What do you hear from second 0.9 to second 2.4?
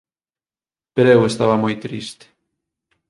pero eu estaba moi triste.